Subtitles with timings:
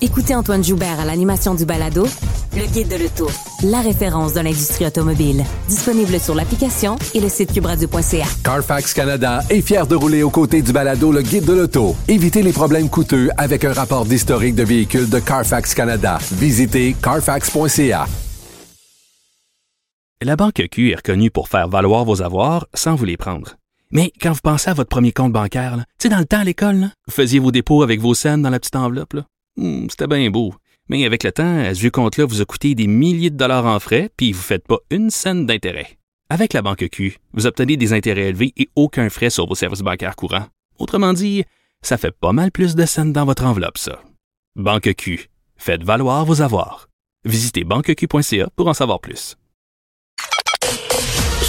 [0.00, 2.06] Écoutez Antoine Joubert à l'animation du balado
[2.54, 3.28] Le Guide de l'Auto,
[3.64, 5.42] la référence de l'industrie automobile.
[5.66, 8.26] Disponible sur l'application et le site cubradio.ca.
[8.44, 11.96] Carfax Canada est fier de rouler aux côtés du balado Le Guide de l'Auto.
[12.06, 16.18] Évitez les problèmes coûteux avec un rapport d'historique de véhicules de Carfax Canada.
[16.32, 18.06] Visitez carfax.ca.
[20.22, 23.56] La Banque Q est reconnue pour faire valoir vos avoirs sans vous les prendre.
[23.90, 26.44] Mais quand vous pensez à votre premier compte bancaire, tu sais, dans le temps à
[26.44, 29.16] l'école, vous faisiez vos dépôts avec vos scènes dans la petite enveloppe.
[29.58, 30.54] Hmm, c'était bien beau.
[30.88, 33.80] Mais avec le temps, ce vieux compte-là vous a coûté des milliers de dollars en
[33.80, 35.98] frais, puis vous ne faites pas une scène d'intérêt.
[36.30, 39.80] Avec la banque Q, vous obtenez des intérêts élevés et aucun frais sur vos services
[39.80, 40.46] bancaires courants.
[40.78, 41.44] Autrement dit,
[41.82, 44.00] ça fait pas mal plus de scènes dans votre enveloppe, ça.
[44.54, 46.88] Banque Q, faites valoir vos avoirs.
[47.24, 49.36] Visitez banqueq.ca pour en savoir plus.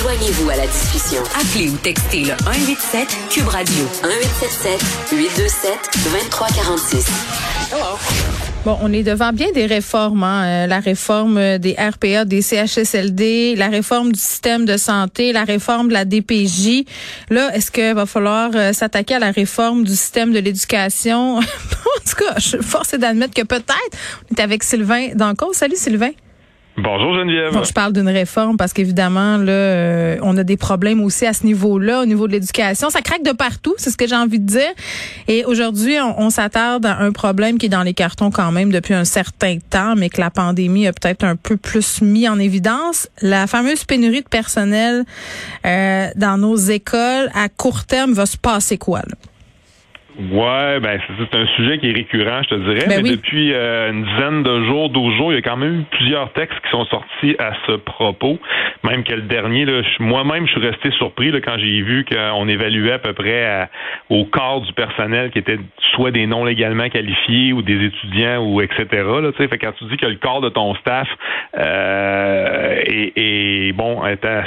[0.01, 1.21] Joignez-vous à la discussion.
[1.35, 5.71] Appelez ou textez le 187 Cube Radio 1877 827
[6.05, 7.58] 2346.
[8.65, 10.43] Bon, on est devant bien des réformes, hein.
[10.45, 15.87] Euh, la réforme des RPA, des CHSLD, la réforme du système de santé, la réforme
[15.87, 16.83] de la DPJ.
[17.29, 21.37] Là, est-ce qu'il va falloir euh, s'attaquer à la réforme du système de l'éducation?
[21.37, 23.97] en tout cas, je suis forcée d'admettre que peut-être.
[24.31, 25.53] On est avec Sylvain Danco.
[25.53, 26.11] Salut Sylvain.
[26.81, 27.51] Bonjour Geneviève.
[27.63, 31.45] je parle d'une réforme parce qu'évidemment, là, euh, on a des problèmes aussi à ce
[31.45, 32.89] niveau-là, au niveau de l'éducation.
[32.89, 34.71] Ça craque de partout, c'est ce que j'ai envie de dire.
[35.27, 38.93] Et aujourd'hui, on, s'attarde à un problème qui est dans les cartons quand même depuis
[38.93, 43.07] un certain temps, mais que la pandémie a peut-être un peu plus mis en évidence.
[43.21, 45.05] La fameuse pénurie de personnel
[45.65, 48.99] euh, dans nos écoles à court terme va se passer quoi?
[48.99, 49.15] Là?
[50.19, 52.87] Ouais, ben c'est un sujet qui est récurrent, je te dirais.
[52.89, 55.81] Ben mais depuis euh, une dizaine de jours, 12 jours, il y a quand même
[55.81, 58.37] eu plusieurs textes qui sont sortis à ce propos.
[58.83, 59.65] Même que le dernier,
[59.99, 63.69] moi-même, je suis resté surpris là, quand j'ai vu qu'on évaluait à peu près
[64.09, 65.59] au quart du personnel qui était
[65.93, 68.85] soit des non légalement qualifiés ou des étudiants ou etc.
[68.91, 71.07] Là, fait quand tu dis que le quart de ton staff
[71.57, 74.43] euh, est, bon est à,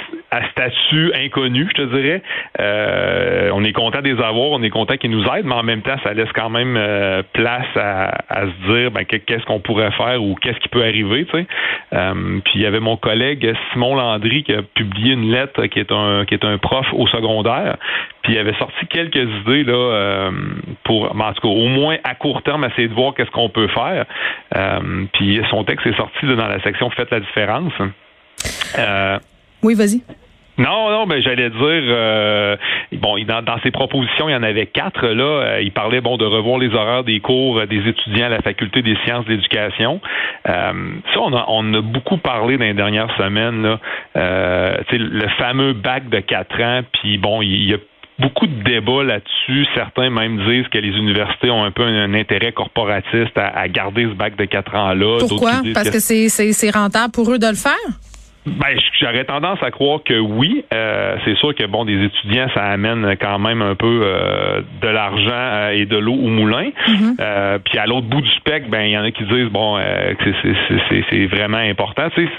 [0.50, 2.22] statut inconnu, je te dirais,
[2.58, 5.82] euh, on est content des avoir, on est content qu'ils nous aident, mais en même
[5.82, 10.22] temps, ça laisse quand même euh, place à, se dire ben, qu'est-ce qu'on pourrait faire
[10.22, 11.26] ou qu'est-ce qui peut arriver.
[11.26, 11.46] Tu sais.
[11.92, 15.78] Euh, puis il y avait mon collègue Simon Landry qui a publié une lettre qui
[15.78, 17.76] est un qui est un prof au secondaire.
[18.22, 20.30] Puis il avait sorti quelques idées là
[20.84, 23.68] pour, en tout cas, au moins à court terme, essayer de voir qu'est-ce qu'on peut
[23.68, 24.06] faire.
[25.12, 27.72] puis son texte est sorti dans la section Faites la différence.
[29.62, 30.02] oui, vas-y.
[30.58, 32.56] Non, non, mais j'allais dire, euh,
[32.92, 35.06] bon, dans, dans, ses propositions, il y en avait quatre.
[35.06, 38.28] Là, euh, il parlait bon de revoir les horaires des cours euh, des étudiants à
[38.28, 40.00] la faculté des sciences de l'éducation.
[40.44, 40.72] ça,
[41.20, 43.62] on a, on a beaucoup parlé dans les dernières semaines.
[43.62, 43.78] Là,
[44.14, 46.82] le fameux bac de quatre ans.
[47.00, 47.78] Puis bon, il y a
[48.18, 49.66] beaucoup de débats là-dessus.
[49.74, 54.14] Certains même disent que les universités ont un peu un, intérêt corporatiste à, garder ce
[54.14, 55.18] bac de quatre ans-là.
[55.20, 55.62] Pourquoi?
[55.72, 58.11] Parce que, que c'est rentable pour eux de le faire?
[58.44, 60.64] Ben, j'aurais tendance à croire que oui.
[60.74, 64.88] Euh, c'est sûr que bon, des étudiants, ça amène quand même un peu euh, de
[64.88, 66.70] l'argent euh, et de l'eau au moulin.
[66.88, 67.58] Mm-hmm.
[67.60, 69.78] puis à l'autre bout du spectre, ben il y en a qui disent bon,
[70.18, 70.32] que
[71.10, 72.08] c'est vraiment important.
[72.10, 72.32] Tu sais,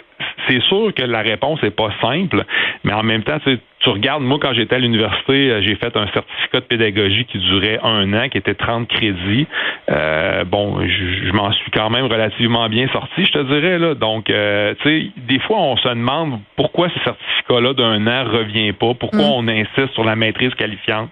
[0.47, 2.43] c'est sûr que la réponse n'est pas simple,
[2.83, 6.07] mais en même temps, tu, regardes, moi, quand j'étais à l'université, euh, j'ai fait un
[6.07, 9.47] certificat de pédagogie qui durait un an, qui était 30 crédits.
[9.89, 13.79] Euh, bon, je, m'en suis quand même relativement bien sorti, je te dirais.
[13.79, 13.95] Là.
[13.95, 18.71] Donc, euh, tu sais, des fois, on se demande pourquoi ce certificat-là d'un an revient
[18.73, 19.33] pas, pourquoi mm.
[19.33, 21.09] on insiste sur la maîtrise qualifiante.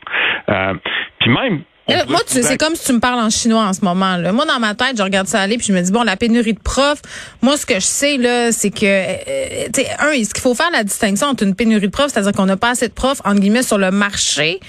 [1.19, 1.61] puis même,
[2.07, 4.17] moi, c'est comme si tu me parles en chinois en ce moment.
[4.17, 4.31] Là.
[4.31, 6.53] Moi, dans ma tête, je regarde ça aller, puis je me dis bon, la pénurie
[6.53, 7.01] de profs.
[7.41, 10.55] Moi, ce que je sais là, c'est que, euh, tu sais, un, ce qu'il faut
[10.55, 13.21] faire la distinction entre une pénurie de profs, c'est-à-dire qu'on n'a pas assez de profs
[13.25, 14.59] entre guillemets sur le marché,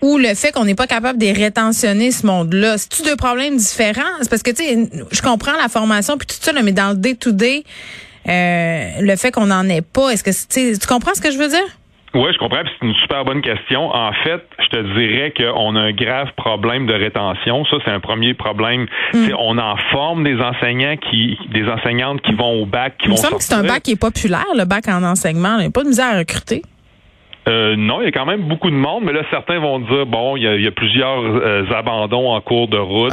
[0.00, 2.78] ou le fait qu'on n'est pas capable de rétentionner ce monde-là?
[2.78, 4.02] C'est-tu deux problèmes différents?
[4.20, 6.90] C'est parce que, tu sais, je comprends la formation puis tout ça, là, mais dans
[6.90, 7.64] le day-to-day,
[8.28, 11.48] euh, le fait qu'on n'en ait pas, est-ce que, tu comprends ce que je veux
[11.48, 11.77] dire?
[12.14, 12.62] Oui, je comprends.
[12.64, 13.94] C'est une super bonne question.
[13.94, 17.64] En fait, je te dirais qu'on a un grave problème de rétention.
[17.66, 18.86] Ça, c'est un premier problème.
[19.12, 19.28] Hmm.
[19.38, 23.16] On en forme des enseignants qui, des enseignantes qui vont au bac, qui Il me
[23.16, 25.56] semble que c'est un bac qui est populaire, le bac en enseignement.
[25.56, 26.62] Il n'y a pas de misère à recruter.
[27.48, 30.06] Euh, non, il y a quand même beaucoup de monde, mais là, certains vont dire,
[30.06, 33.12] bon, il y a, plusieurs euh, abandons en cours de route.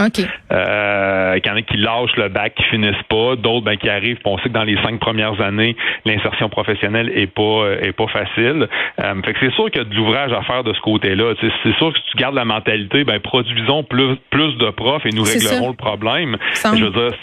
[0.51, 3.35] Euh, il y en a qui lâchent le bac, qui finissent pas.
[3.35, 4.19] D'autres, ben, qui arrivent.
[4.25, 8.67] On sait que dans les cinq premières années, l'insertion professionnelle est pas est pas facile.
[8.97, 11.33] fait que c'est sûr qu'il y a de l'ouvrage à faire de ce côté-là.
[11.39, 15.11] C'est sûr que si tu gardes la mentalité, ben, produisons plus, plus de profs et
[15.11, 16.37] nous réglerons le problème.
[16.53, 17.17] Je veux dire,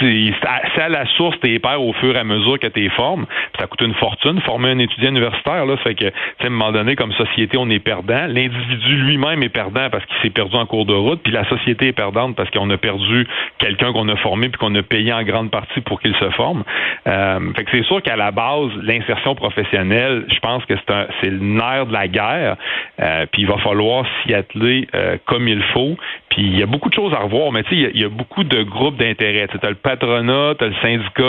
[0.00, 3.26] c'est à, la source, t'es pères au fur et à mesure que t'es formes.
[3.58, 5.76] Ça coûte une fortune, former un étudiant universitaire, là.
[5.78, 8.26] fait que, à un moment donné, comme société, on est perdant.
[8.26, 11.88] L'individu lui-même est perdant parce qu'il s'est perdu en cours de route, puis la société
[11.88, 13.26] est perdante parce qu'on a perdu
[13.58, 16.64] quelqu'un qu'on a formé puis qu'on a payé en grande partie pour qu'il se forme.
[17.06, 21.30] Euh, fait que c'est sûr qu'à la base, l'insertion professionnelle, je pense que c'est c'est
[21.30, 22.56] le nerf de la guerre.
[23.00, 25.96] Euh, puis il va falloir s'y atteler euh, comme il faut.
[26.30, 28.08] Puis il y a beaucoup de choses à revoir, mais tu sais, il y, a
[28.08, 29.48] beaucoup de groupes d'intérêt.
[29.48, 31.22] Tu as le patronat, tu as le syndicat,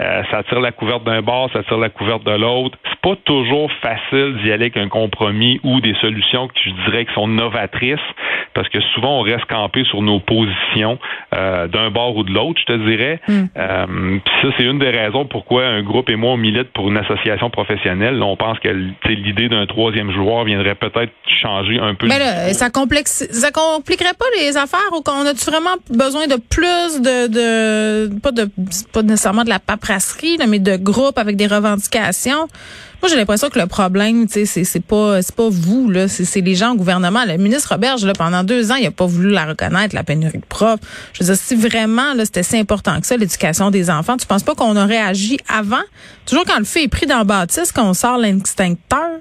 [0.00, 2.78] euh, ça tire la couverte d'un bord, ça tire la couverte de l'autre.
[3.02, 7.12] Pas toujours facile d'y aller avec un compromis ou des solutions que je dirais qui
[7.14, 7.98] sont novatrices,
[8.54, 10.98] parce que souvent on reste campé sur nos positions
[11.34, 13.20] euh, d'un bord ou de l'autre, je te dirais.
[13.26, 13.42] Mm.
[13.56, 16.96] Euh, ça, c'est une des raisons pourquoi un groupe et moi on milite pour une
[16.96, 18.22] association professionnelle.
[18.22, 18.68] on pense que
[19.08, 21.12] l'idée d'un troisième joueur viendrait peut-être
[21.42, 22.06] changer un peu.
[22.06, 26.36] Mais là, ça, complexe, ça compliquerait pas les affaires ou qu'on a-tu vraiment besoin de
[26.36, 28.48] plus de, de pas de
[28.92, 32.48] pas nécessairement de la paperasserie, mais de groupes avec des revendications?
[33.02, 36.54] Moi, j'ai l'impression que le problème, c'est c'est pas c'est pas vous là, c'est les
[36.54, 37.24] gens au gouvernement.
[37.26, 40.38] Le ministre Roberge là, pendant deux ans, il a pas voulu la reconnaître la pénurie
[40.38, 40.78] de profs.
[41.12, 44.26] Je veux dire, si vraiment là c'était si important que ça, l'éducation des enfants, tu
[44.26, 45.82] penses pas qu'on aurait agi avant?
[46.26, 49.18] Toujours quand le fait est pris dans le bâtisse, qu'on sort l'instincteur.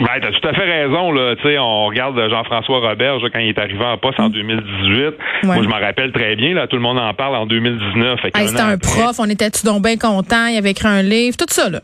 [0.00, 1.34] Ben, t'as tout à fait raison, là.
[1.36, 5.14] Tu sais, on regarde Jean-François Robert quand il est arrivé en poste en 2018.
[5.42, 6.66] Moi, je m'en rappelle très bien, là.
[6.66, 8.20] Tout le monde en parle en 2019.
[8.22, 11.68] c'était un prof, on était-tu donc bien content, il avait écrit un livre, tout ça,
[11.68, 11.80] là.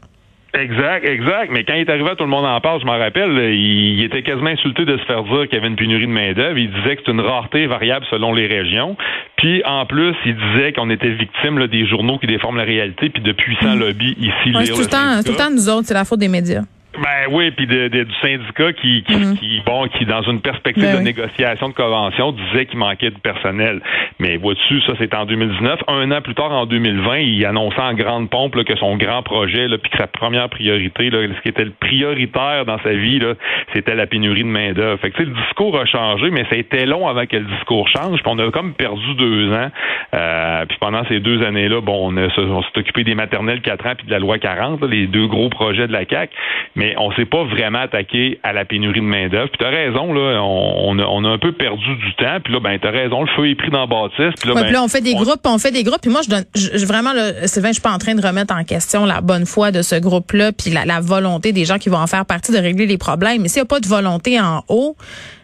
[0.54, 1.50] Exact, exact.
[1.50, 4.22] Mais quand il est arrivé, tout le monde en parle, je m'en rappelle, il, était
[4.22, 6.58] quasiment insulté de se faire dire qu'il y avait une pénurie de main-d'œuvre.
[6.58, 8.96] Il disait que c'est une rareté variable selon les régions.
[9.36, 13.22] Puis, en plus, il disait qu'on était victime des journaux qui déforment la réalité, puis
[13.22, 13.80] de puissants mm.
[13.80, 14.56] lobbies ici.
[14.56, 16.62] Ouais, tout, le temps, tout le temps, nous autres, c'est la faute des médias.
[16.98, 19.36] Ben oui, puis de, du syndicat qui, qui, mhm.
[19.36, 23.18] qui, bon, qui dans une perspective ben de négociation de convention disait qu'il manquait de
[23.18, 23.80] personnel.
[24.18, 25.80] Mais vois-tu, ça c'est en 2019.
[25.88, 29.22] Un an plus tard, en 2020, il annonçait en grande pompe là, que son grand
[29.22, 32.92] projet, là, puis que sa première priorité, là, ce qui était le prioritaire dans sa
[32.92, 33.34] vie, là,
[33.74, 35.00] c'était la pénurie de main d'œuvre.
[35.00, 37.88] Fait que le discours a changé, mais ça a été long avant que le discours
[37.88, 38.22] change.
[38.22, 39.70] Puis on a comme perdu deux ans.
[40.14, 44.06] Euh, puis pendant ces deux années-là, bon, on, s'est occupé des maternelles 4 ans puis
[44.06, 46.30] de la loi 40, les deux gros projets de la CAC.
[46.76, 49.48] Mais mais on s'est pas vraiment attaqué à la pénurie de main-d'œuvre.
[49.48, 52.38] Puis tu as raison, là, on, a, un peu perdu du temps.
[52.44, 54.34] Puis là, ben, tu as raison, le feu est pris dans la bâtisse.
[54.38, 56.02] Puis là, ben, on fait des groupes, on fait des groupes.
[56.02, 58.54] Puis moi, je donne, je, vraiment, là, Sylvain, je suis pas en train de remettre
[58.54, 61.98] en question la bonne foi de ce groupe-là, puis la, volonté des gens qui vont
[61.98, 63.40] en faire partie de régler les problèmes.
[63.40, 64.96] Mais s'il n'y a pas de volonté en haut,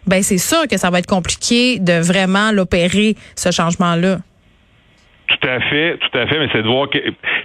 [0.05, 4.17] ben c'est sûr que ça va être compliqué de vraiment l'opérer, ce changement-là.
[5.27, 6.99] Tout à fait, tout à fait, mais c'est de voir que.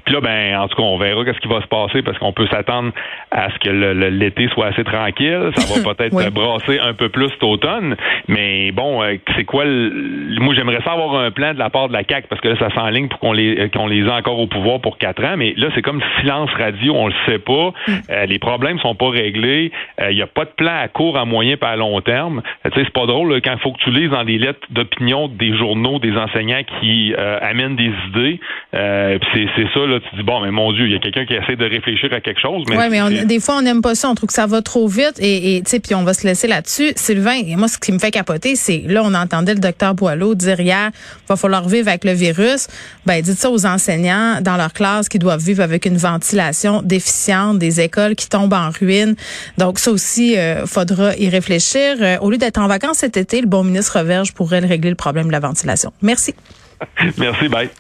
[0.06, 2.32] Puis là, ben, en tout cas, on verra qu'est-ce qui va se passer parce qu'on
[2.32, 2.93] peut s'attendre
[3.31, 3.70] à ce que
[4.08, 5.50] l'été soit assez tranquille.
[5.55, 7.97] Ça va peut-être brasser un peu plus cet automne.
[8.29, 10.41] Mais bon, euh, c'est quoi le...
[10.41, 12.70] Moi, j'aimerais savoir un plan de la part de la CAC parce que là, ça
[12.70, 15.37] s'enligne pour qu'on les qu'on les ait encore au pouvoir pour quatre ans.
[15.37, 17.73] Mais là, c'est comme silence radio, on le sait pas.
[17.88, 17.93] Mm.
[18.11, 19.73] Euh, les problèmes sont pas réglés.
[19.99, 22.43] Il euh, n'y a pas de plan à court, à moyen, pas à long terme.
[22.64, 25.29] tu sais, c'est pas drôle quand il faut que tu lises dans des lettres d'opinion
[25.29, 28.41] des journaux, des enseignants qui amènent des idées.
[28.75, 31.35] Euh, c'est, ça, là, tu dis, bon, mais mon Dieu, il y a quelqu'un qui
[31.35, 32.65] essaie de réfléchir à quelque chose.
[32.69, 34.09] Oui, mais des fois, on n'aime pas ça.
[34.09, 35.19] On trouve que ça va trop vite.
[35.19, 36.93] Et, tu sais, puis on va se laisser là-dessus.
[36.97, 40.35] Sylvain, et moi, ce qui me fait capoter, c'est, là, on entendait le docteur Boileau
[40.35, 40.91] dire hier,
[41.29, 42.69] va falloir vivre avec le virus.
[43.07, 47.59] Ben, dites ça aux enseignants dans leur classe qui doivent vivre avec une ventilation déficiente,
[47.59, 49.15] des écoles qui tombent en ruine.
[49.59, 51.97] Donc, ça aussi, euh, faudra y réfléchir.
[52.01, 54.97] Euh, au lieu d'être en vacances cet été, le bon ministre Verge pourrait régler le
[54.97, 55.93] problème de la ventilation.
[56.03, 56.35] Merci.
[57.19, 57.71] Merci, bye.